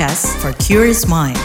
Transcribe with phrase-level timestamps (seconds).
[0.00, 1.36] podcast for curious mind.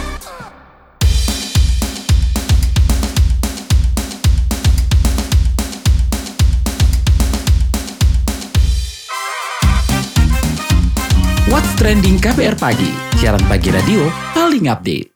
[11.52, 15.12] What's Trending KBR Pagi, siaran pagi radio paling update.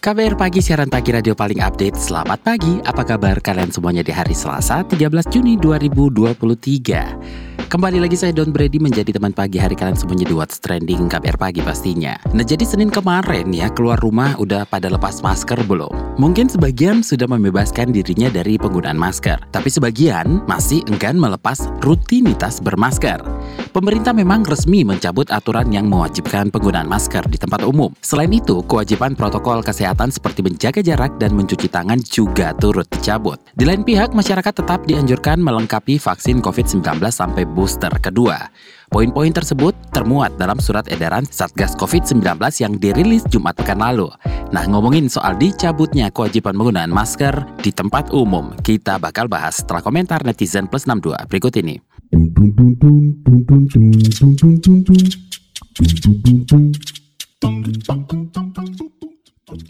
[0.00, 1.92] KBR Pagi, siaran pagi radio paling update.
[2.00, 7.49] Selamat pagi, apa kabar kalian semuanya di hari Selasa 13 Juni 2023?
[7.70, 11.38] Kembali lagi saya Don Brady menjadi teman pagi hari kalian semuanya di What's Trending KBR
[11.38, 12.18] Pagi pastinya.
[12.34, 16.18] Nah jadi Senin kemarin ya keluar rumah udah pada lepas masker belum?
[16.18, 19.38] Mungkin sebagian sudah membebaskan dirinya dari penggunaan masker.
[19.54, 23.22] Tapi sebagian masih enggan melepas rutinitas bermasker.
[23.70, 27.94] Pemerintah memang resmi mencabut aturan yang mewajibkan penggunaan masker di tempat umum.
[28.02, 33.38] Selain itu, kewajiban protokol kesehatan seperti menjaga jarak dan mencuci tangan juga turut dicabut.
[33.54, 36.82] Di lain pihak, masyarakat tetap dianjurkan melengkapi vaksin COVID-19
[37.14, 38.50] sampai booster kedua.
[38.90, 42.26] Poin-poin tersebut termuat dalam surat edaran Satgas COVID-19
[42.58, 44.10] yang dirilis Jumat pekan lalu.
[44.50, 50.26] Nah, ngomongin soal dicabutnya kewajiban penggunaan masker di tempat umum, kita bakal bahas setelah komentar
[50.26, 51.89] netizen plus 62 berikut ini.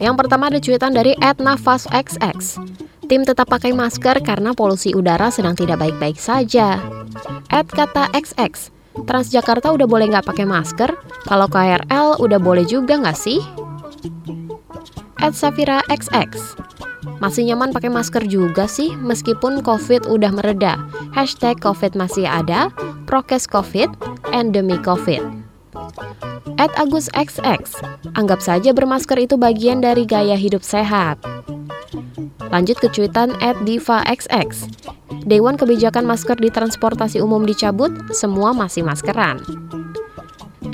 [0.00, 2.56] Yang pertama ada cuitan dari @nafasxx.
[3.10, 6.80] Tim tetap pakai masker karena polusi udara sedang tidak baik-baik saja.
[7.50, 8.70] At kata XX,
[9.06, 10.90] Transjakarta udah boleh nggak pakai masker?
[11.26, 13.38] Kalau KRL udah boleh juga nggak sih?
[15.20, 16.32] At Safira XX,
[17.20, 20.80] masih nyaman pakai masker juga sih meskipun COVID udah mereda.
[21.12, 22.72] Hashtag COVID masih ada,
[23.08, 23.92] prokes COVID,
[24.32, 25.22] endemi COVID.
[26.60, 27.64] At Agus XX,
[28.16, 31.16] anggap saja bermasker itu bagian dari gaya hidup sehat.
[32.50, 34.50] Lanjut ke cuitan at Diva XX.
[35.24, 39.38] Dewan Kebijakan Masker di Transportasi Umum dicabut, semua masih maskeran.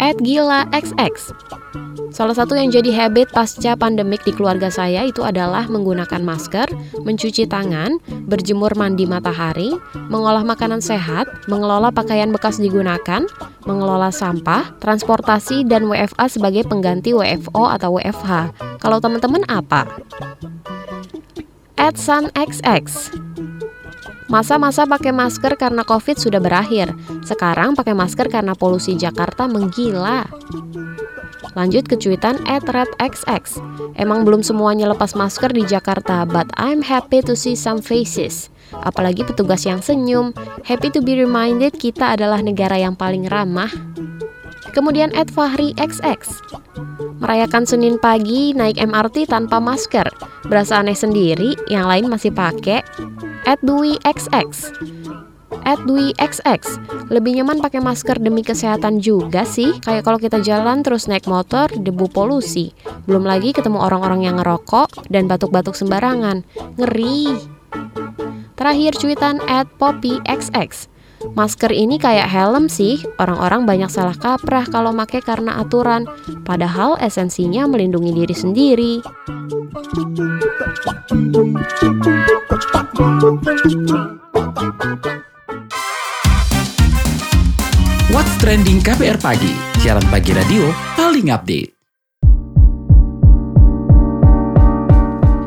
[0.00, 1.12] At Gila XX.
[2.16, 6.65] Salah satu yang jadi habit pasca pandemik di keluarga saya itu adalah menggunakan masker,
[7.04, 9.77] mencuci tangan, berjemur mandi matahari,
[10.09, 13.28] mengolah makanan sehat, mengelola pakaian bekas digunakan,
[13.69, 18.56] mengelola sampah, transportasi, dan WFA sebagai pengganti WFO atau WFH.
[18.81, 19.84] Kalau teman-teman apa?
[21.77, 23.12] At XX.
[24.33, 26.97] Masa-masa pakai masker karena COVID sudah berakhir.
[27.28, 30.25] Sekarang pakai masker karena polusi Jakarta menggila.
[31.56, 33.44] Lanjut ke cuitan XX.
[33.97, 38.52] Emang belum semuanya lepas masker di Jakarta, but I'm happy to see some faces.
[38.74, 40.34] Apalagi petugas yang senyum.
[40.66, 43.70] Happy to be reminded kita adalah negara yang paling ramah.
[44.74, 46.20] Kemudian at Fahri XX.
[47.16, 50.04] Merayakan Senin pagi naik MRT tanpa masker.
[50.44, 52.84] Berasa aneh sendiri, yang lain masih pakai.
[53.48, 54.53] At Dwi XX.
[55.66, 56.62] At Dwi XX.
[57.10, 59.75] Lebih nyaman pakai masker demi kesehatan juga sih.
[59.82, 62.71] Kayak kalau kita jalan terus naik motor, debu polusi.
[63.10, 66.47] Belum lagi ketemu orang-orang yang ngerokok dan batuk-batuk sembarangan.
[66.78, 67.34] Ngeri.
[68.54, 70.87] Terakhir cuitan at Poppy XX.
[71.34, 76.06] Masker ini kayak helm sih, orang-orang banyak salah kaprah kalau make karena aturan,
[76.44, 78.94] padahal esensinya melindungi diri sendiri.
[88.11, 91.71] What's Trending KBR Pagi, siaran pagi radio paling update.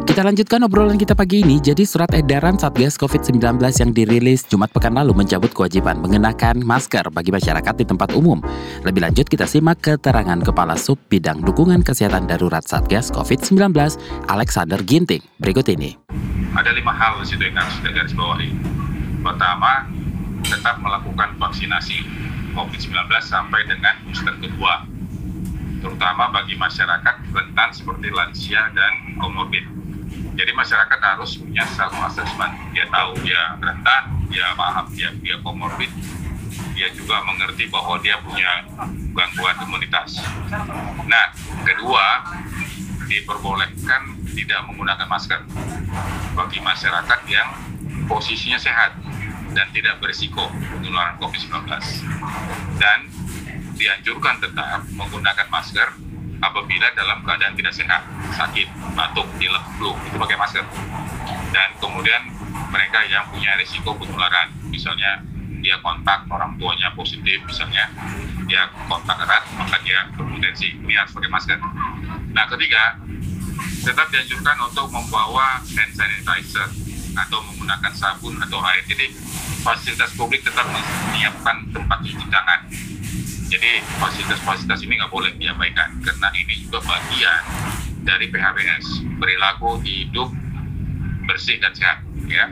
[0.08, 1.60] Kita lanjutkan obrolan kita pagi ini.
[1.60, 7.36] Jadi surat edaran Satgas COVID-19 yang dirilis Jumat pekan lalu mencabut kewajiban mengenakan masker bagi
[7.36, 8.40] masyarakat di tempat umum.
[8.88, 13.76] Lebih lanjut kita simak keterangan Kepala Sub Bidang Dukungan Kesehatan Darurat Satgas COVID-19
[14.32, 15.24] Alexander Ginting.
[15.40, 15.96] Berikut ini.
[16.56, 18.50] Ada lima hal di situ yang harus kita garis bawahi.
[19.20, 19.86] Pertama,
[20.46, 22.04] tetap melakukan vaksinasi
[22.56, 24.88] COVID-19 sampai dengan booster kedua
[25.80, 29.64] terutama bagi masyarakat rentan seperti lansia dan komorbid.
[30.36, 35.92] Jadi masyarakat harus punya self assessment dia tahu dia rentan dia paham dia dia komorbid
[36.76, 38.64] dia juga mengerti bahwa dia punya
[39.16, 40.20] gangguan imunitas.
[41.08, 41.32] Nah
[41.64, 42.28] kedua
[43.08, 45.42] diperbolehkan tidak menggunakan masker
[46.36, 47.50] bagi masyarakat yang
[48.08, 48.96] posisinya sehat
[49.54, 51.66] dan tidak berisiko penularan COVID-19
[52.78, 53.00] dan
[53.80, 55.88] dianjurkan tetap menggunakan masker
[56.40, 58.04] apabila dalam keadaan tidak sehat,
[58.36, 60.64] sakit, batuk, pilek, flu, itu pakai masker.
[61.52, 62.32] Dan kemudian
[62.72, 65.24] mereka yang punya risiko penularan, misalnya
[65.60, 67.92] dia kontak orang tuanya positif, misalnya
[68.48, 71.60] dia kontak erat, maka dia berpotensi ini harus pakai masker.
[72.32, 72.96] Nah, ketiga,
[73.84, 76.68] tetap dianjurkan untuk membawa hand sanitizer
[77.28, 78.84] atau menggunakan sabun atau air.
[78.88, 79.12] Jadi
[79.60, 82.62] fasilitas publik tetap menyiapkan tempat cuci tangan
[83.50, 87.42] Jadi fasilitas-fasilitas ini nggak boleh diabaikan karena ini juga bagian
[88.06, 88.86] dari PHBS
[89.18, 90.30] perilaku hidup
[91.26, 92.46] bersih dan sehat ya.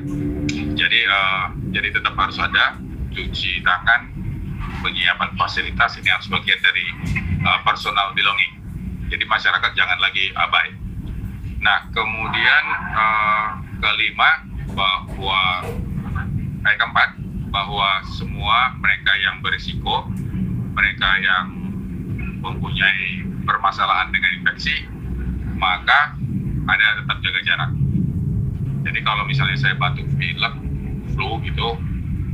[0.74, 2.82] Jadi uh, jadi tetap harus ada
[3.14, 4.10] cuci tangan,
[4.82, 6.86] penyiapan fasilitas ini harus bagian dari
[7.46, 8.58] uh, personal belonging.
[9.14, 10.74] Jadi masyarakat jangan lagi abai.
[11.62, 12.64] Nah kemudian
[12.98, 13.48] uh,
[13.86, 15.64] kelima bahwa
[16.68, 17.10] eh keempat
[17.48, 20.08] bahwa semua mereka yang berisiko,
[20.76, 21.46] mereka yang
[22.44, 24.86] mempunyai permasalahan dengan infeksi,
[25.56, 26.14] maka
[26.68, 27.72] ada tetap jaga jarak.
[28.88, 30.54] Jadi kalau misalnya saya batuk pilek,
[31.16, 31.80] flu gitu,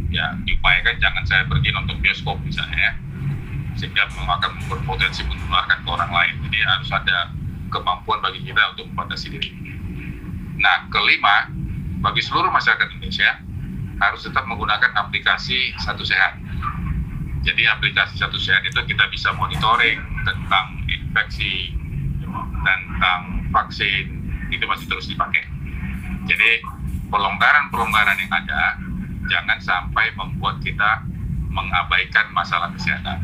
[0.10, 2.94] ya diupayakan jangan saya pergi nonton bioskop misalnya ya,
[3.78, 6.36] sehingga akan berpotensi menularkan ke orang lain.
[6.50, 7.34] Jadi harus ada
[7.74, 9.50] kemampuan bagi kita untuk membatasi diri.
[10.62, 11.50] Nah, kelima,
[12.04, 13.40] bagi seluruh masyarakat Indonesia,
[14.04, 16.36] harus tetap menggunakan aplikasi Satu Sehat.
[17.48, 21.72] Jadi aplikasi Satu Sehat itu kita bisa monitoring tentang infeksi,
[22.60, 24.20] tentang vaksin,
[24.52, 25.48] itu masih terus dipakai.
[26.28, 26.60] Jadi
[27.08, 28.62] pelonggaran-pelonggaran yang ada
[29.32, 31.08] jangan sampai membuat kita
[31.48, 33.24] mengabaikan masalah kesehatan.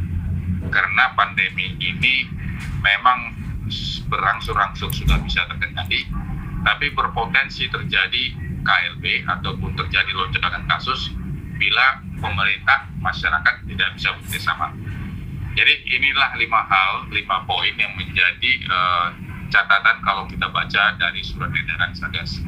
[0.71, 2.23] Karena pandemi ini
[2.79, 3.35] memang
[4.07, 6.07] berangsur-angsur sudah bisa terkendali,
[6.63, 11.11] tapi berpotensi terjadi KLB ataupun terjadi lonjakan kasus
[11.59, 14.71] bila pemerintah masyarakat tidak bisa bekerjasama.
[15.57, 19.11] Jadi inilah lima hal, lima poin yang menjadi uh,
[19.51, 22.39] catatan kalau kita baca dari surat edaran Satgas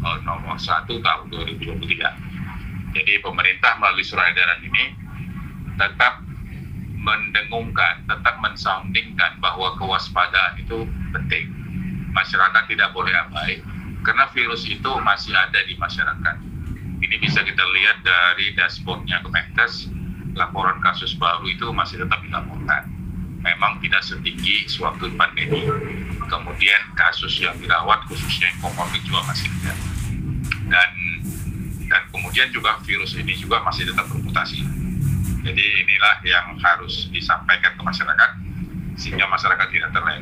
[0.00, 2.96] uh, nomor 1 tahun 2023.
[2.96, 4.84] Jadi pemerintah melalui surat edaran ini
[5.76, 6.24] tetap
[6.96, 11.52] mendengungkan, tetap mensoundingkan bahwa kewaspadaan itu penting.
[12.16, 13.60] Masyarakat tidak boleh abai,
[14.02, 16.36] karena virus itu masih ada di masyarakat.
[16.96, 19.92] Ini bisa kita lihat dari dashboardnya Kemenkes,
[20.36, 22.88] laporan kasus baru itu masih tetap dilaporkan.
[23.44, 25.68] Memang tidak setinggi sewaktu pandemi.
[26.26, 29.72] Kemudian kasus yang dirawat khususnya yang komorbid juga masih ada.
[30.66, 30.90] Dan
[31.86, 34.66] dan kemudian juga virus ini juga masih tetap bermutasi.
[35.46, 38.30] Jadi inilah yang harus disampaikan ke masyarakat
[38.96, 40.15] sehingga masyarakat tidak terlena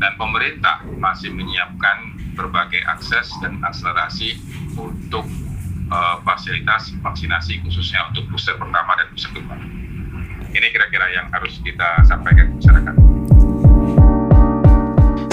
[0.00, 4.40] dan pemerintah masih menyiapkan berbagai akses dan akselerasi
[4.80, 5.28] untuk
[5.92, 9.60] uh, fasilitas vaksinasi khususnya untuk booster pertama dan booster kedua.
[10.50, 13.19] Ini kira-kira yang harus kita sampaikan ke masyarakat.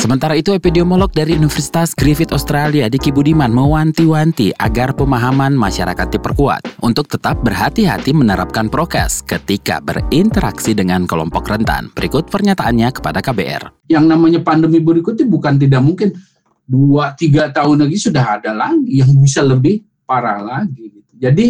[0.08, 7.12] Sementara itu, epidemiolog dari Universitas Griffith Australia, Diki Budiman, mewanti-wanti agar pemahaman masyarakat diperkuat untuk
[7.12, 11.92] tetap berhati-hati menerapkan prokes ketika berinteraksi dengan kelompok rentan.
[11.92, 13.92] Berikut pernyataannya kepada KBR.
[13.92, 16.16] Yang namanya pandemi berikutnya bukan tidak mungkin
[16.64, 20.88] dua tiga tahun lagi sudah ada lagi yang bisa lebih parah lagi.
[20.88, 21.12] Gitu.
[21.20, 21.48] Jadi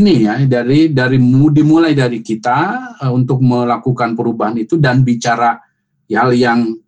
[0.00, 1.20] ini ya dari dari
[1.52, 2.56] dimulai dari kita
[3.04, 5.60] uh, untuk melakukan perubahan itu dan bicara
[6.08, 6.87] hal yang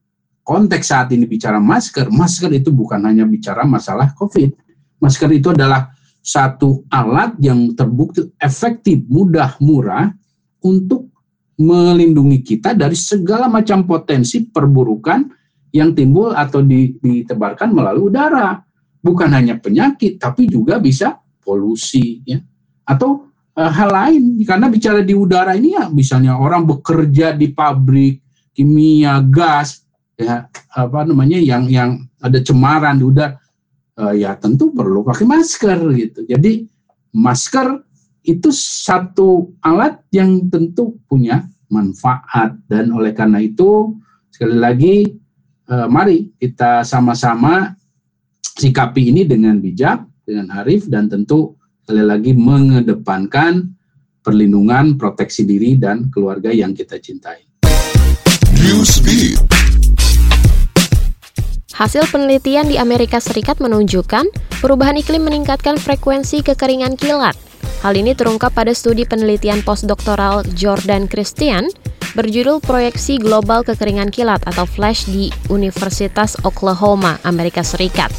[0.51, 4.51] konteks saat ini bicara masker, masker itu bukan hanya bicara masalah COVID.
[4.99, 10.11] Masker itu adalah satu alat yang terbukti efektif, mudah, murah
[10.67, 11.07] untuk
[11.55, 15.31] melindungi kita dari segala macam potensi perburukan
[15.71, 18.59] yang timbul atau ditebarkan melalui udara.
[19.01, 22.43] Bukan hanya penyakit, tapi juga bisa polusi, ya.
[22.85, 24.23] atau e, hal lain.
[24.43, 28.21] Karena bicara di udara ini ya, misalnya orang bekerja di pabrik
[28.53, 29.89] kimia, gas,
[30.21, 30.45] ya
[30.77, 33.41] apa namanya, yang yang ada cemaran di udara,
[33.97, 36.21] e, ya tentu perlu pakai masker gitu.
[36.29, 36.69] Jadi
[37.17, 37.81] masker
[38.29, 43.97] itu satu alat yang tentu punya manfaat dan oleh karena itu
[44.29, 44.97] sekali lagi
[45.71, 47.73] eh, mari kita sama-sama
[48.43, 53.73] sikapi ini dengan bijak, dengan arif dan tentu sekali lagi mengedepankan
[54.21, 57.49] perlindungan, proteksi diri dan keluarga yang kita cintai.
[61.81, 64.29] Hasil penelitian di Amerika Serikat menunjukkan
[64.61, 67.33] perubahan iklim meningkatkan frekuensi kekeringan kilat.
[67.81, 71.73] Hal ini terungkap pada studi penelitian postdoktoral Jordan Christian
[72.13, 78.13] berjudul Proyeksi Global Kekeringan Kilat atau FLASH di Universitas Oklahoma, Amerika Serikat.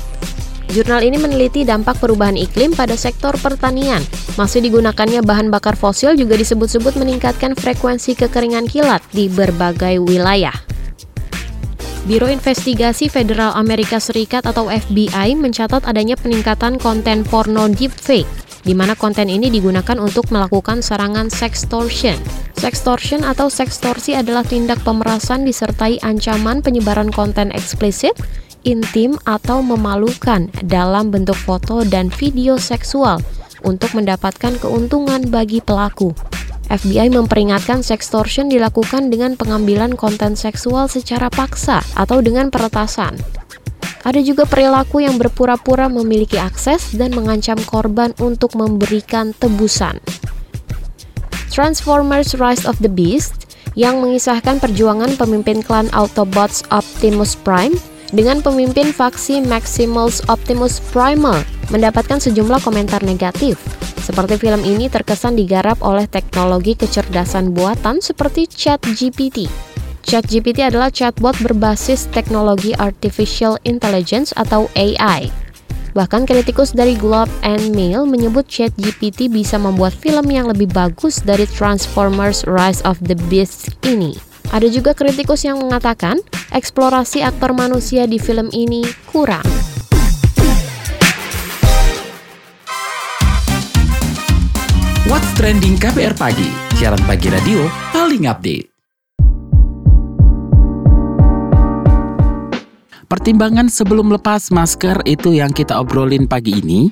[0.74, 4.01] Jurnal ini meneliti dampak perubahan iklim pada sektor pertanian.
[4.41, 10.70] Masih digunakannya bahan bakar fosil juga disebut-sebut meningkatkan frekuensi kekeringan kilat di berbagai wilayah.
[12.01, 18.25] Biro Investigasi Federal Amerika Serikat atau FBI mencatat adanya peningkatan konten porno deepfake
[18.65, 22.17] di mana konten ini digunakan untuk melakukan serangan sextortion.
[22.58, 28.13] Sextortion atau sextorsi adalah tindak pemerasan disertai ancaman penyebaran konten eksplisit,
[28.65, 33.22] intim, atau memalukan dalam bentuk foto dan video seksual
[33.62, 36.13] untuk mendapatkan keuntungan bagi pelaku.
[36.71, 43.19] FBI memperingatkan sextortion dilakukan dengan pengambilan konten seksual secara paksa atau dengan peretasan.
[44.07, 49.99] Ada juga perilaku yang berpura-pura memiliki akses dan mengancam korban untuk memberikan tebusan.
[51.51, 57.75] Transformers Rise of the Beast yang mengisahkan perjuangan pemimpin klan Autobots Optimus Prime
[58.15, 63.59] dengan pemimpin faksi Maximals Optimus Primal mendapatkan sejumlah komentar negatif
[64.01, 69.46] seperti film ini terkesan digarap oleh teknologi kecerdasan buatan seperti ChatGPT.
[70.01, 75.29] ChatGPT adalah chatbot berbasis teknologi artificial intelligence atau AI.
[75.93, 81.46] Bahkan kritikus dari Globe and Mail menyebut ChatGPT bisa membuat film yang lebih bagus dari
[81.46, 84.15] Transformers Rise of the Beasts ini.
[84.51, 86.20] Ada juga kritikus yang mengatakan
[86.51, 89.70] eksplorasi aktor manusia di film ini kurang.
[95.12, 96.48] What's Trending KPR Pagi,
[96.80, 98.72] siaran pagi radio paling update.
[103.12, 106.88] Pertimbangan sebelum lepas masker itu yang kita obrolin pagi ini.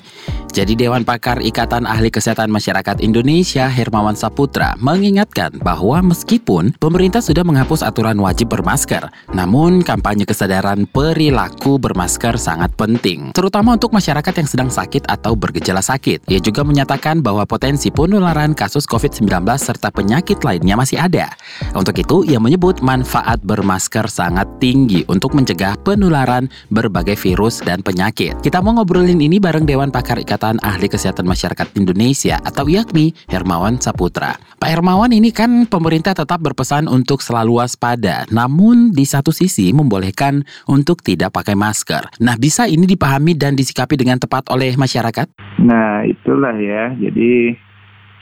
[0.50, 7.46] Jadi Dewan Pakar Ikatan Ahli Kesehatan Masyarakat Indonesia Hermawan Saputra mengingatkan bahwa meskipun pemerintah sudah
[7.46, 14.48] menghapus aturan wajib bermasker, namun kampanye kesadaran perilaku bermasker sangat penting, terutama untuk masyarakat yang
[14.50, 16.26] sedang sakit atau bergejala sakit.
[16.26, 21.30] Ia juga menyatakan bahwa potensi penularan kasus COVID-19 serta penyakit lainnya masih ada.
[21.78, 28.34] Untuk itu, ia menyebut manfaat bermasker sangat tinggi untuk mencegah penularan berbagai virus dan penyakit.
[28.42, 33.28] Kita mau ngobrolin ini bareng Dewan Pakar Ikatan Ikatan Ahli Kesehatan Masyarakat Indonesia atau IAKMI,
[33.28, 34.40] Hermawan Saputra.
[34.56, 40.40] Pak Hermawan ini kan pemerintah tetap berpesan untuk selalu waspada, namun di satu sisi membolehkan
[40.64, 42.24] untuk tidak pakai masker.
[42.24, 45.28] Nah, bisa ini dipahami dan disikapi dengan tepat oleh masyarakat?
[45.60, 46.88] Nah, itulah ya.
[46.96, 47.52] Jadi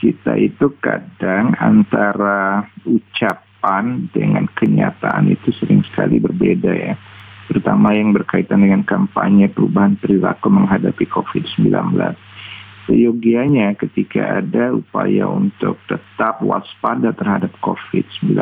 [0.03, 6.99] kita itu kadang antara ucapan dengan kenyataan itu sering sekali berbeda ya
[7.49, 11.73] terutama yang berkaitan dengan kampanye perubahan perilaku menghadapi COVID-19.
[12.85, 18.37] Seyogianya ketika ada upaya untuk tetap waspada terhadap COVID-19,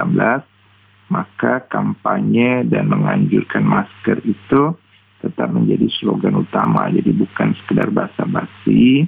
[1.08, 4.76] maka kampanye dan menganjurkan masker itu
[5.24, 6.92] tetap menjadi slogan utama.
[6.92, 9.08] Jadi bukan sekedar basa-basi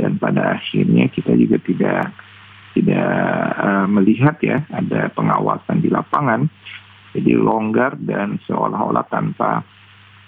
[0.00, 2.12] dan pada akhirnya kita juga tidak
[2.76, 3.08] tidak
[3.56, 6.44] uh, melihat ya ada pengawasan di lapangan
[7.16, 9.64] jadi longgar dan seolah-olah tanpa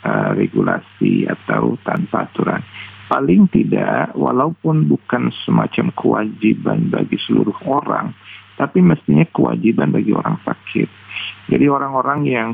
[0.05, 2.65] uh, regulasi atau tanpa aturan.
[3.09, 8.13] Paling tidak, walaupun bukan semacam kewajiban bagi seluruh orang,
[8.61, 10.89] tapi mestinya kewajiban bagi orang sakit.
[11.49, 12.49] Jadi orang-orang yang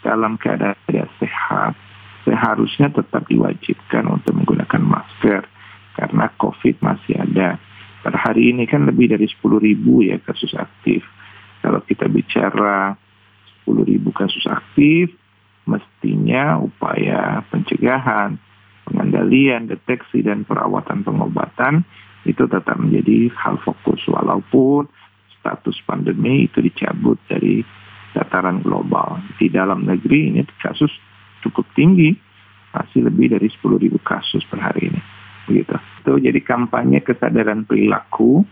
[0.00, 1.76] dalam keadaan tidak sehat,
[2.24, 5.42] seharusnya tetap diwajibkan untuk menggunakan masker
[5.96, 7.60] karena COVID masih ada.
[8.00, 11.04] Pada hari ini kan lebih dari 10 ribu ya kasus aktif.
[11.60, 13.07] Kalau kita bicara 10
[13.72, 15.12] ribu kasus aktif,
[15.68, 18.40] mestinya upaya pencegahan,
[18.88, 21.84] pengendalian, deteksi, dan perawatan pengobatan
[22.24, 24.88] itu tetap menjadi hal fokus walaupun
[25.38, 27.62] status pandemi itu dicabut dari
[28.16, 29.20] dataran global.
[29.36, 30.90] Di dalam negeri ini kasus
[31.44, 32.16] cukup tinggi,
[32.74, 35.00] masih lebih dari 10 ribu kasus per hari ini.
[35.48, 35.76] Begitu.
[36.04, 38.44] Itu jadi kampanye kesadaran perilaku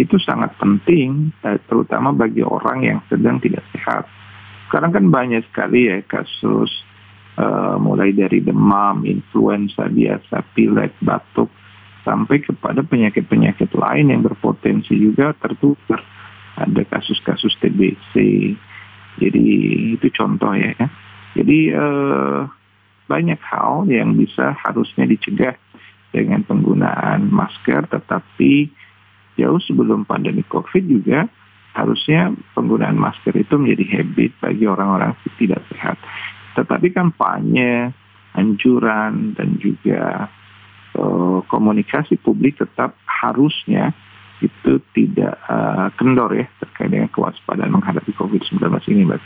[0.00, 4.08] itu sangat penting, eh, terutama bagi orang yang sedang tidak sehat
[4.72, 6.72] sekarang kan banyak sekali ya kasus
[7.36, 11.52] uh, mulai dari demam, influenza biasa, pilek, batuk,
[12.08, 16.00] sampai kepada penyakit-penyakit lain yang berpotensi juga tertular.
[16.56, 18.16] Ada kasus-kasus TBC.
[19.20, 19.44] Jadi
[19.92, 20.72] itu contoh ya.
[21.36, 22.48] Jadi uh,
[23.12, 25.52] banyak hal yang bisa harusnya dicegah
[26.16, 28.72] dengan penggunaan masker, tetapi
[29.36, 31.28] jauh sebelum pandemi COVID juga
[31.72, 35.96] harusnya penggunaan masker itu menjadi habit bagi orang-orang tidak sehat.
[36.52, 37.96] Tetapi kampanye,
[38.36, 40.28] anjuran, dan juga
[41.00, 43.96] uh, komunikasi publik tetap harusnya
[44.44, 48.58] itu tidak uh, kendor ya terkait dengan kewaspadaan menghadapi COVID-19
[48.92, 49.22] ini, Mbak.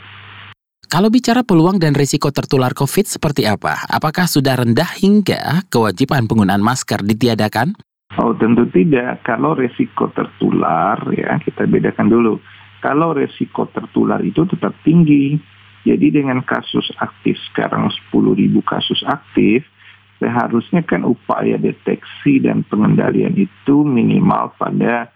[0.87, 3.83] Kalau bicara peluang dan risiko tertular COVID seperti apa?
[3.91, 7.75] Apakah sudah rendah hingga kewajiban penggunaan masker ditiadakan?
[8.17, 9.21] Oh tentu tidak.
[9.21, 12.33] Kalau resiko tertular ya kita bedakan dulu.
[12.81, 15.37] Kalau resiko tertular itu tetap tinggi.
[15.85, 19.63] Jadi dengan kasus aktif sekarang 10.000 kasus aktif,
[20.19, 25.07] seharusnya kan upaya deteksi dan pengendalian itu minimal pada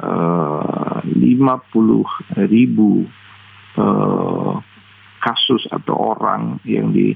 [0.00, 3.04] uh, 50 ribu
[3.76, 4.56] uh,
[5.20, 7.12] kasus atau orang yang di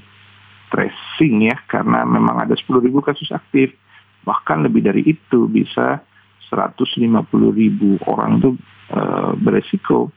[0.69, 3.73] tracing ya karena memang ada 10 ribu kasus aktif
[4.23, 6.01] bahkan lebih dari itu bisa
[6.49, 7.05] 150
[7.53, 8.49] ribu orang itu
[8.93, 10.09] uh, beresiko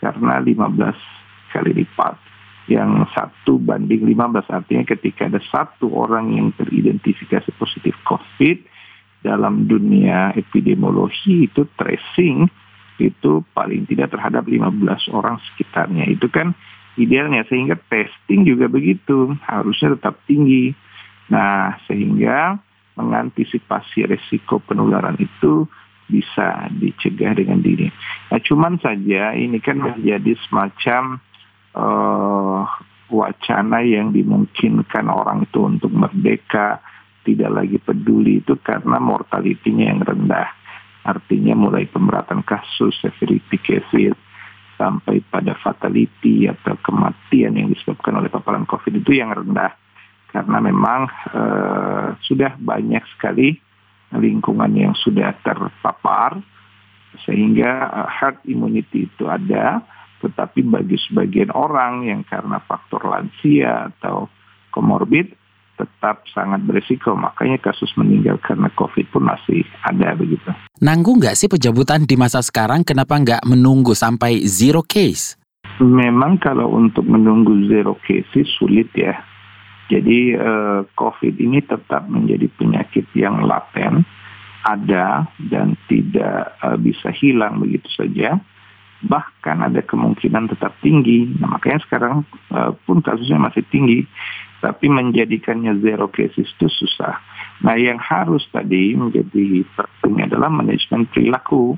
[0.00, 2.16] karena 15 kali lipat.
[2.64, 8.64] Yang satu banding 15 artinya ketika ada satu orang yang teridentifikasi positif COVID
[9.20, 12.48] dalam dunia epidemiologi itu tracing
[12.96, 14.80] itu paling tidak terhadap 15
[15.12, 16.08] orang sekitarnya.
[16.08, 16.56] Itu kan
[16.96, 20.72] idealnya sehingga testing juga begitu harusnya tetap tinggi.
[21.28, 22.60] Nah, sehingga
[22.94, 25.66] mengantisipasi resiko penularan itu
[26.04, 27.88] bisa dicegah dengan dini.
[28.28, 31.18] Nah, cuman saja ini kan menjadi semacam
[31.74, 32.62] uh,
[33.08, 36.84] wacana yang dimungkinkan orang itu untuk merdeka,
[37.24, 40.48] tidak lagi peduli itu karena mortalitinya yang rendah.
[41.04, 44.16] Artinya mulai pemberatan kasus, severity cases,
[44.76, 49.72] sampai pada fatality atau kematian yang disebabkan oleh paparan COVID itu yang rendah.
[50.34, 53.54] Karena memang uh, sudah banyak sekali
[54.10, 56.42] lingkungan yang sudah terpapar
[57.22, 59.78] sehingga uh, herd immunity itu ada
[60.24, 64.26] tetapi bagi sebagian orang yang karena faktor lansia atau
[64.72, 65.30] komorbid
[65.74, 70.48] tetap sangat berisiko makanya kasus meninggal karena COVID pun masih ada begitu.
[70.78, 75.34] Nanggung nggak sih pejabutan di masa sekarang kenapa nggak menunggu sampai zero case?
[75.82, 79.18] Memang kalau untuk menunggu zero case sulit ya
[79.92, 84.08] jadi eh, COVID ini tetap menjadi penyakit yang laten,
[84.64, 88.40] ada dan tidak eh, bisa hilang begitu saja.
[89.04, 91.28] Bahkan ada kemungkinan tetap tinggi.
[91.36, 94.08] Nah, makanya sekarang eh, pun kasusnya masih tinggi,
[94.64, 97.20] tapi menjadikannya zero cases itu susah.
[97.60, 101.76] Nah, yang harus tadi menjadi penting adalah manajemen perilaku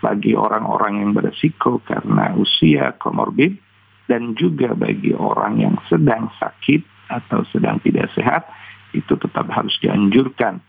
[0.00, 3.58] bagi orang-orang yang beresiko karena usia komorbid
[4.06, 8.46] dan juga bagi orang yang sedang sakit atau sedang tidak sehat
[8.94, 10.62] itu tetap harus dianjurkan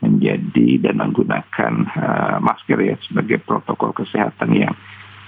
[0.00, 4.74] menjadi dan menggunakan uh, masker ya sebagai protokol kesehatan yang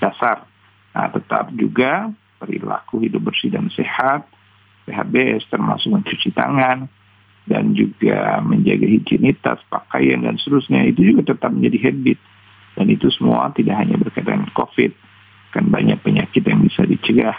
[0.00, 0.48] dasar.
[0.96, 2.08] Nah, tetap juga
[2.40, 4.26] perilaku hidup bersih dan sehat,
[4.88, 6.88] PHBS termasuk mencuci tangan,
[7.46, 12.18] dan juga menjaga higienitas, pakaian, dan seterusnya, itu juga tetap menjadi habit.
[12.72, 14.92] Dan itu semua tidak hanya berkaitan COVID,
[15.52, 17.36] kan banyak penyakit yang bisa dicegah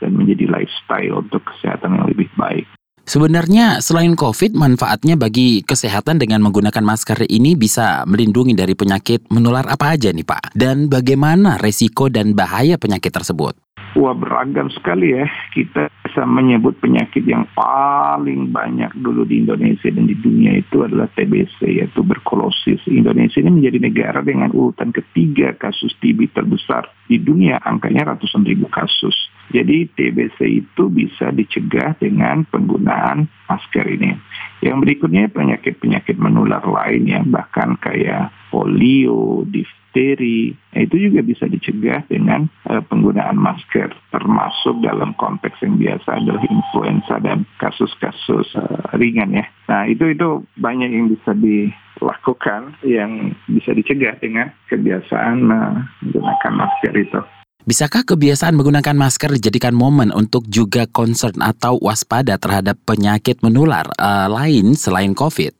[0.00, 2.66] dan menjadi lifestyle untuk kesehatan yang lebih baik.
[3.10, 9.66] Sebenarnya selain COVID, manfaatnya bagi kesehatan dengan menggunakan masker ini bisa melindungi dari penyakit menular
[9.66, 10.54] apa aja nih Pak?
[10.54, 13.58] Dan bagaimana resiko dan bahaya penyakit tersebut?
[13.98, 15.26] Wah beragam sekali ya.
[15.50, 21.10] Kita bisa menyebut penyakit yang paling banyak dulu di Indonesia dan di dunia itu adalah
[21.10, 22.86] TBC yaitu tuberkulosis.
[22.86, 27.58] Indonesia ini menjadi negara dengan urutan ketiga kasus TB terbesar di dunia.
[27.58, 29.14] Angkanya ratusan ribu kasus.
[29.50, 34.14] Jadi TBC itu bisa dicegah dengan penggunaan masker ini.
[34.62, 42.06] Yang berikutnya penyakit-penyakit menular lain yang bahkan kayak polio, difteri, nah itu juga bisa dicegah
[42.06, 49.34] dengan uh, penggunaan masker, termasuk dalam konteks yang biasa adalah influenza dan kasus-kasus uh, ringan
[49.34, 49.46] ya.
[49.66, 57.39] Nah itu itu banyak yang bisa dilakukan yang bisa dicegah dengan kebiasaan menggunakan masker itu.
[57.70, 64.26] Bisakah kebiasaan menggunakan masker dijadikan momen untuk juga concern atau waspada terhadap penyakit menular uh,
[64.26, 65.54] lain selain COVID?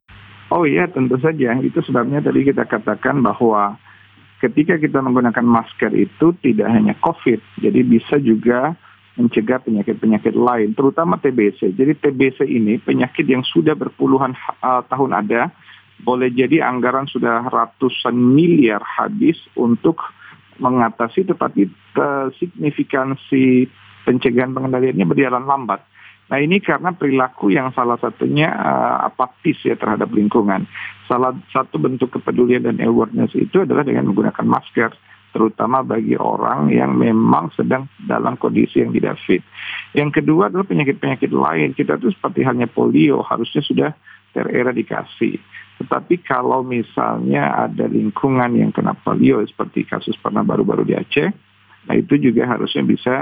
[0.50, 1.54] Oh iya, tentu saja.
[1.62, 3.78] Itu sebabnya tadi kita katakan bahwa
[4.42, 8.74] ketika kita menggunakan masker itu tidak hanya COVID, jadi bisa juga
[9.14, 11.78] mencegah penyakit-penyakit lain, terutama TBC.
[11.78, 14.34] Jadi TBC ini penyakit yang sudah berpuluhan
[14.66, 15.54] uh, tahun ada,
[16.02, 20.02] boleh jadi anggaran sudah ratusan miliar habis untuk
[20.60, 21.66] mengatasi tetapi
[22.36, 23.66] signifikansi
[24.04, 25.80] pencegahan pengendaliannya berjalan lambat.
[26.30, 30.62] Nah ini karena perilaku yang salah satunya uh, apatis ya terhadap lingkungan.
[31.10, 34.94] Salah satu bentuk kepedulian dan awareness itu adalah dengan menggunakan masker,
[35.34, 39.42] terutama bagi orang yang memang sedang dalam kondisi yang tidak fit.
[39.90, 41.74] Yang kedua adalah penyakit-penyakit lain.
[41.74, 43.90] Kita tuh seperti halnya polio harusnya sudah
[44.32, 45.38] tereradikasi.
[45.80, 51.28] Tetapi kalau misalnya ada lingkungan yang kena polio seperti kasus pernah baru-baru di Aceh,
[51.88, 53.14] nah itu juga harusnya bisa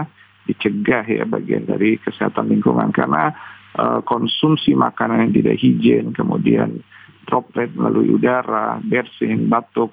[0.49, 3.31] dicegah ya bagian dari kesehatan lingkungan karena
[3.79, 6.83] uh, konsumsi makanan yang tidak higien, kemudian
[7.29, 9.92] droplet melalui udara, bersin, batuk,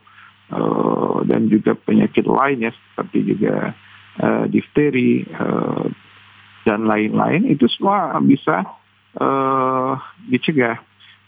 [0.49, 3.75] uh, dan juga penyakit lainnya seperti juga
[4.23, 5.85] uh, difteri uh,
[6.65, 8.65] dan lain-lain itu semua bisa
[9.21, 9.93] uh,
[10.31, 10.81] dicegah.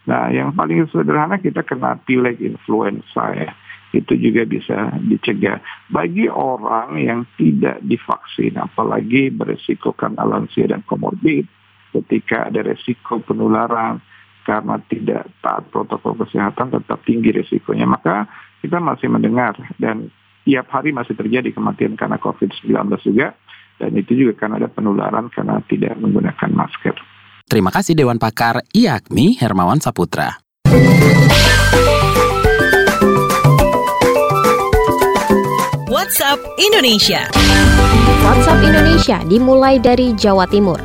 [0.08, 3.52] Nah, yang paling sederhana kita kena pilek influenza ya.
[3.92, 5.64] Itu juga bisa dicegah.
[5.88, 11.48] Bagi orang yang tidak divaksin, apalagi beresiko karena lansia dan komorbid,
[11.96, 14.04] ketika ada resiko penularan
[14.44, 17.88] karena tidak taat protokol kesehatan tetap tinggi risikonya.
[17.88, 18.28] Maka
[18.64, 20.08] kita masih mendengar dan
[20.48, 22.72] tiap hari masih terjadi kematian karena COVID-19
[23.04, 23.36] juga
[23.78, 26.96] dan itu juga karena ada penularan karena tidak menggunakan masker.
[27.48, 30.44] Terima kasih Dewan Pakar IAKMI Hermawan Saputra.
[35.88, 37.24] WhatsApp Indonesia.
[38.20, 40.84] WhatsApp Indonesia dimulai dari Jawa Timur.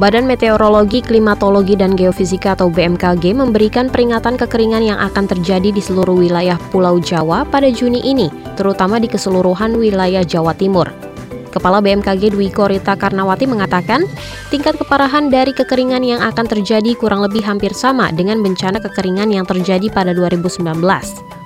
[0.00, 6.16] Badan Meteorologi, Klimatologi, dan Geofisika atau BMKG memberikan peringatan kekeringan yang akan terjadi di seluruh
[6.16, 10.88] wilayah Pulau Jawa pada Juni ini, terutama di keseluruhan wilayah Jawa Timur.
[11.50, 14.06] Kepala BMKG Dwi Korita Karnawati mengatakan,
[14.54, 19.42] tingkat keparahan dari kekeringan yang akan terjadi kurang lebih hampir sama dengan bencana kekeringan yang
[19.42, 20.62] terjadi pada 2019.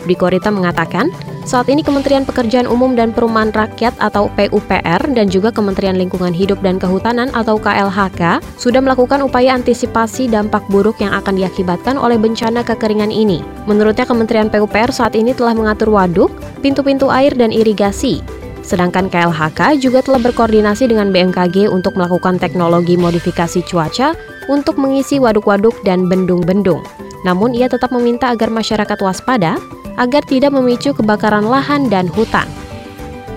[0.05, 1.09] Dwi Korita mengatakan,
[1.49, 6.61] saat ini Kementerian Pekerjaan Umum dan Perumahan Rakyat atau PUPR dan juga Kementerian Lingkungan Hidup
[6.61, 12.61] dan Kehutanan atau KLHK sudah melakukan upaya antisipasi dampak buruk yang akan diakibatkan oleh bencana
[12.61, 13.41] kekeringan ini.
[13.65, 18.21] Menurutnya Kementerian PUPR saat ini telah mengatur waduk, pintu-pintu air dan irigasi,
[18.65, 24.17] Sedangkan KLHK juga telah berkoordinasi dengan BMKG untuk melakukan teknologi modifikasi cuaca
[24.49, 26.81] untuk mengisi waduk-waduk dan bendung-bendung.
[27.29, 29.61] Namun ia tetap meminta agar masyarakat waspada
[30.01, 32.49] agar tidak memicu kebakaran lahan dan hutan.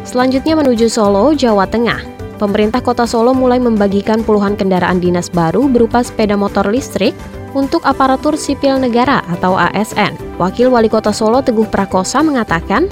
[0.07, 1.99] Selanjutnya menuju Solo, Jawa Tengah.
[2.37, 7.11] Pemerintah Kota Solo mulai membagikan puluhan kendaraan dinas baru berupa sepeda motor listrik
[7.57, 10.13] untuk aparatur sipil negara atau ASN.
[10.37, 12.85] Wakil Wali Kota Solo Teguh Prakosa mengatakan,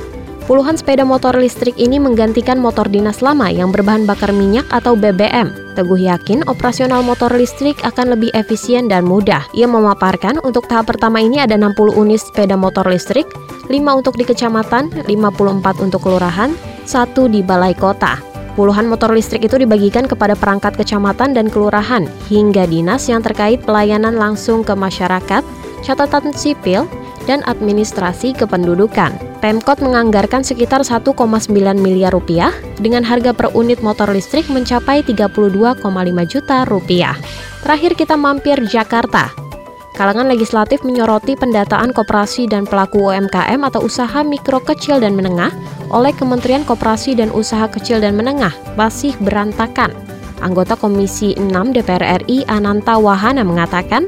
[0.45, 5.73] Puluhan sepeda motor listrik ini menggantikan motor dinas lama yang berbahan bakar minyak atau BBM.
[5.73, 9.41] Teguh yakin operasional motor listrik akan lebih efisien dan mudah.
[9.58, 13.25] Ia memaparkan untuk tahap pertama ini ada 60 unit sepeda motor listrik,
[13.73, 16.53] 5 untuk di kecamatan, 54 untuk kelurahan,
[16.86, 18.21] satu di balai kota.
[18.53, 24.13] Puluhan motor listrik itu dibagikan kepada perangkat kecamatan dan kelurahan hingga dinas yang terkait pelayanan
[24.13, 25.41] langsung ke masyarakat,
[25.81, 26.86] catatan sipil,
[27.25, 29.41] dan administrasi kependudukan.
[29.43, 31.13] Pemkot menganggarkan sekitar 1,9
[31.77, 35.83] miliar rupiah dengan harga per unit motor listrik mencapai 32,5
[36.25, 37.17] juta rupiah.
[37.61, 39.33] Terakhir kita mampir Jakarta.
[39.95, 45.55] Kalangan legislatif menyoroti pendataan koperasi dan pelaku UMKM atau usaha mikro kecil dan menengah
[45.93, 49.93] oleh Kementerian Koperasi dan Usaha Kecil dan Menengah masih berantakan.
[50.43, 54.05] Anggota Komisi 6 DPR RI Ananta Wahana mengatakan,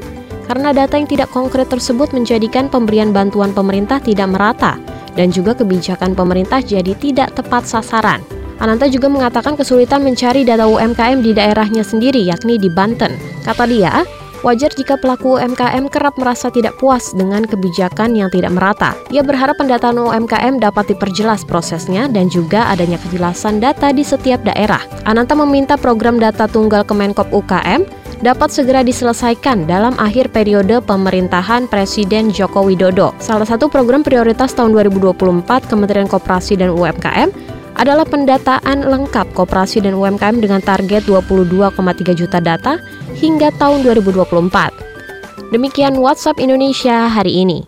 [0.48, 4.80] karena data yang tidak konkret tersebut menjadikan pemberian bantuan pemerintah tidak merata
[5.12, 8.24] dan juga kebijakan pemerintah jadi tidak tepat sasaran.
[8.58, 13.14] Ananta juga mengatakan kesulitan mencari data UMKM di daerahnya sendiri, yakni di Banten.
[13.46, 14.02] Kata dia,
[14.42, 18.98] wajar jika pelaku UMKM kerap merasa tidak puas dengan kebijakan yang tidak merata.
[19.14, 24.82] Ia berharap pendataan UMKM dapat diperjelas prosesnya dan juga adanya kejelasan data di setiap daerah.
[25.06, 27.86] Ananta meminta program data tunggal Kemenkop UKM
[28.18, 33.14] dapat segera diselesaikan dalam akhir periode pemerintahan Presiden Joko Widodo.
[33.22, 37.30] Salah satu program prioritas tahun 2024 Kementerian Koperasi dan UMKM
[37.78, 41.70] adalah pendataan lengkap koperasi dan UMKM dengan target 22,3
[42.18, 42.82] juta data
[43.22, 45.54] hingga tahun 2024.
[45.54, 47.62] Demikian WhatsApp Indonesia hari ini.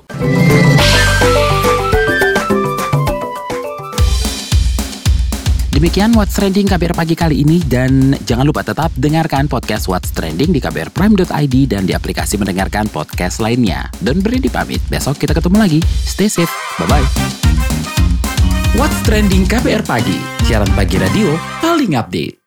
[5.81, 10.53] Demikian What's Trending KBR pagi kali ini dan jangan lupa tetap dengarkan podcast What's Trending
[10.53, 13.89] di kbrprime.id dan di aplikasi mendengarkan podcast lainnya.
[14.05, 15.81] Don beri pamit, besok kita ketemu lagi.
[16.05, 17.07] Stay safe, bye-bye.
[18.77, 21.33] What's Trending KBR Pagi, siaran pagi radio
[21.65, 22.40] paling update.